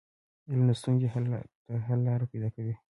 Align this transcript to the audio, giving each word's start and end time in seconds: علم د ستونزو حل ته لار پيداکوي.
علم 0.49 0.61
د 0.69 0.71
ستونزو 0.79 1.07
حل 1.13 1.25
ته 1.87 1.93
لار 2.05 2.21
پيداکوي. 2.31 2.75